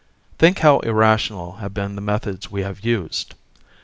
[0.39, 3.35] Think how irrational have been the methods we have used!